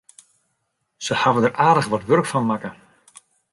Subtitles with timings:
[1.05, 2.69] Se hawwe der aardich wat wurk fan makke.